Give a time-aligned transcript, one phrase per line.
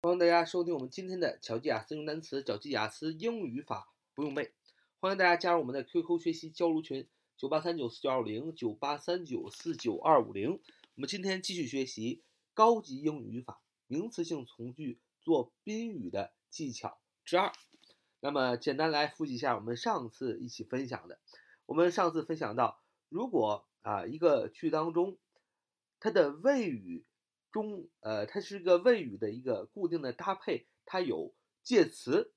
[0.00, 4.52] 欢迎大家收听我们今天的巧记雅思用单词，巧记雅思英语法不用背。
[5.00, 10.52] 欢迎大家加入我们的 QQ 学习交流群：九八三九四九二五零九八三九四九二五零。
[10.52, 12.22] 我们今天继续学习
[12.54, 17.50] 高级英语语法名词性从句做宾语的技巧之二。
[18.20, 21.18] 那么简单来复习一下我们上次一起分享的。
[21.66, 25.18] 我们上次分享到，如果啊一个句当中
[25.98, 27.04] 它的谓语。
[27.60, 31.34] 中，呃，它是一个谓语的一个固定的搭配，它有
[31.64, 32.32] 介词，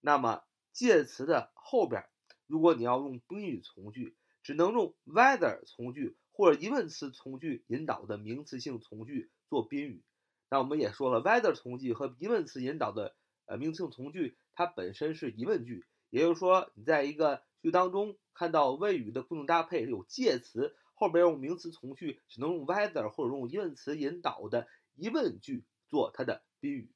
[0.00, 2.04] 那么介词的后边，
[2.46, 10.02] 如果你要用宾语从句，只能用 whether 从句或者疑问词从句引导的名词性从句做宾语。
[10.50, 20.76] 那我们也说了，whether 从句和疑问词引导的呃名词性从句，它本身是疑问句，也就是说，你在一个句当中看到谓语的固定搭配有介词。
[21.00, 26.90] 后边用名词从句，只能用 whether 或者用疑问词引导的疑问句做它的宾语。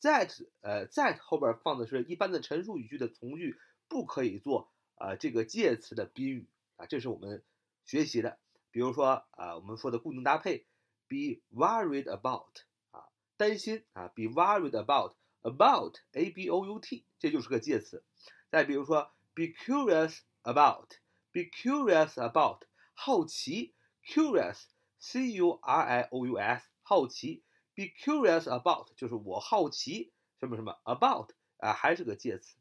[0.00, 7.42] that 呃 that 后边放的是一般的陈述语句的从句，不可以做啊这个介词的宾语啊，这是我们
[7.84, 8.38] 学习的。
[8.70, 10.64] 比如说啊我们说的固定搭配
[11.08, 12.56] ，be worried about
[12.92, 13.02] 啊
[13.36, 18.04] 担心啊，be worried about about a b o u t 这就是个介词。
[18.48, 22.69] 再比如说，be curious about，be curious about。
[22.99, 32.57] 好奇，curious，c u r i o u s，好奇，be curious about 就是我好奇什么什么 about 啊，还是个介词，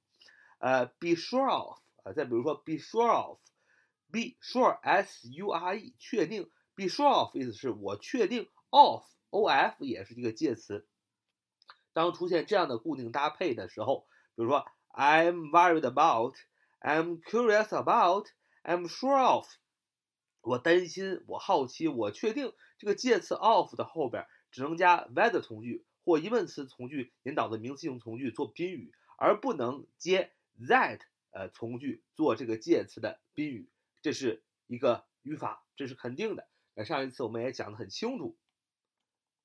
[0.59, 9.85] 呃，be sure of 啊，再比如说 be sure of，be sure，s u r e，确定，be sure of 意思是我确定，of，o f
[9.85, 10.89] 也是一个介词。
[11.93, 19.47] 当出现这样的固定搭配的时候，比如说 I'm worried about，I'm curious about，I'm sure of。
[20.42, 31.02] 我担心，我好奇，我确定这个介词 of 的后边只能加 whether 从句或疑问词从句引导的名词性从句做宾语，而不能接 that
[31.32, 33.70] 呃从句做这个介词的宾语，
[34.02, 36.48] 这是一个语法，这是肯定的。
[36.74, 38.38] 那上一次我们也讲得很清楚。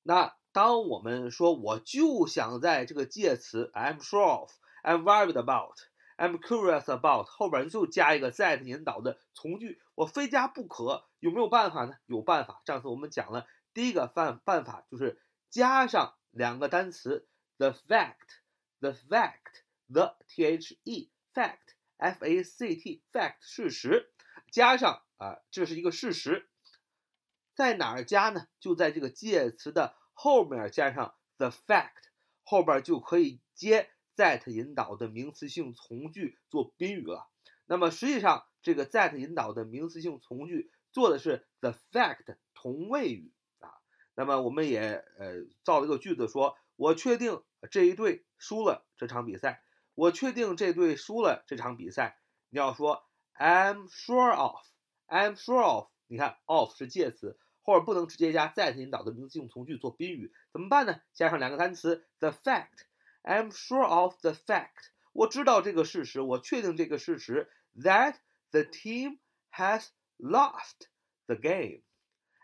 [0.02, 5.76] 那当我们说我就想在这个介词 I'm sure of，I'm worried about。
[6.16, 11.08] I'm curious about 后边就加一个 that 引导的从句，我非加不可。
[11.18, 11.96] 有没有办法呢？
[12.06, 12.62] 有办法。
[12.64, 15.20] 上次我们讲了第一个办办法，就是
[15.50, 24.12] 加上两个单词 the fact，the fact，the t h e fact，f a c t fact 事实，
[24.52, 26.48] 加上啊，这是一个事实。
[27.54, 28.46] 在哪儿加呢？
[28.60, 32.10] 就在这个介词的后面加上 the fact，
[32.44, 33.90] 后边就可以接。
[34.16, 37.28] That 引导的名词性从句做宾语了。
[37.66, 43.72] 那么实际上，这个 that 引导的名词性从句做的是 the fact 同位语啊。
[44.14, 49.62] 那么我们也呃造了一个句子，说我确定这一队输了这场比赛。
[49.94, 52.18] 我确定这队输了这场比赛。
[52.50, 53.04] 你要说
[53.36, 55.86] I'm sure of，I'm sure of。
[56.06, 61.00] 你看 of 是介词，后边不能直接加 that 引导的名词性从句做宾语，怎么办呢？
[61.14, 62.86] 加上两个单词 the fact。
[63.23, 68.15] I'm sure of the fact，我知道这个事实，我确定这个事实，that
[68.51, 69.19] the team
[69.51, 70.87] has lost
[71.25, 71.81] the game.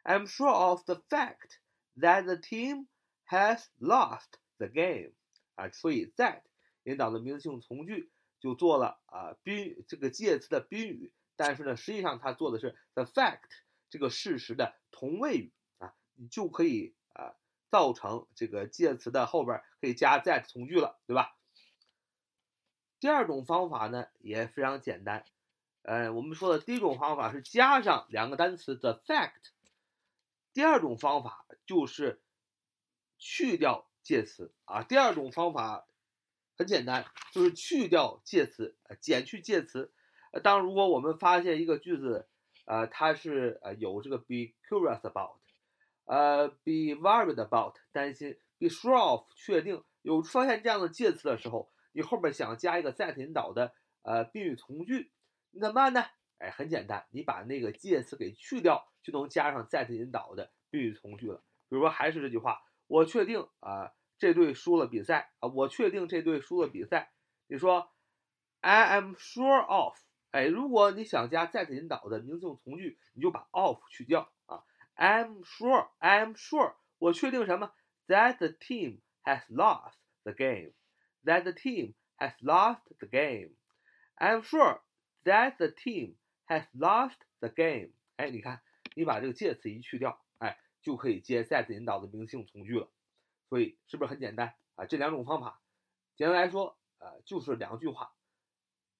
[0.04, 1.60] I'm sure of the fact
[1.98, 2.88] that the team
[3.30, 5.14] has lost the game.
[5.56, 6.42] 啊，所以 that
[6.84, 13.50] 引导的名词性从句就做了啊宾这个介词的宾语，但是呢，实际上它做的是 the fact
[13.90, 16.99] 这个事实的同位语啊，你就可以啊。
[17.71, 21.37] 造成这个介词的后边可以加 that 从句了，对吧？
[22.99, 25.25] 第二种方法呢也非常简单，
[25.83, 29.53] 呃，我们说的第一种方法是加上两个单词 the fact，
[30.53, 32.21] 第二种方法就是
[33.17, 34.83] 去掉介词啊。
[34.83, 35.87] 第二种方法
[36.59, 39.95] 很简单，就是去掉介词，减去介词。
[40.43, 42.29] 当如果我们发现一个句子，
[42.67, 45.40] 呃，它是呃有这个 be curious about。
[46.11, 55.13] 呃，be worried about 担心，be sure of 确定，有出现这样的介词的时候，你后边想加一个 that 引导的呃宾语从句，
[55.53, 56.05] 你怎么办呢？
[56.39, 61.45] 哎，很简单，你把那个介词给去掉，就能加上 that 引导的宾语从句了。
[61.69, 67.13] 比如说还是这句话，我确定啊这队输了比赛啊，我确定这队输了比赛。
[67.47, 67.89] 你说
[68.63, 69.95] I am sure of，
[70.33, 74.29] 哎，如果你想加 that 引导的名词性从句，你就把 of 去掉。
[75.01, 77.73] I'm sure, I'm sure，我确定什么
[78.07, 80.75] ？That the team has lost the game.
[81.25, 83.57] That the team has lost the game.
[84.17, 84.83] I'm sure
[85.25, 86.17] that the team
[86.47, 87.93] has lost the game.
[88.17, 88.61] 哎，你看，
[88.95, 92.91] 你把这个介词一去掉，哎，就可以接 that 引导的名词性从句了。
[93.49, 95.63] 所以是不是很简单啊，这两种方法，
[96.15, 98.15] 简单来说，呃，就是两句话。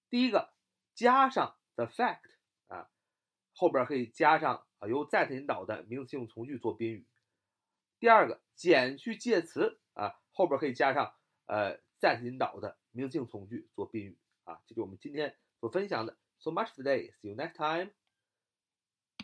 [0.09, 0.55] 第一个，
[0.95, 2.31] 加上 the fact
[2.69, 2.89] 啊，
[3.55, 7.07] 后边可以加上啊由 that 引导的名词性从句做宾语。
[8.01, 11.15] 第二个，减去介词啊，后边可以加上
[11.47, 14.61] 呃 that 引导的名词性从句做宾语啊。
[14.67, 16.17] 这是我们今天所分享的。
[16.41, 17.13] So much today.
[17.21, 17.93] See you next time.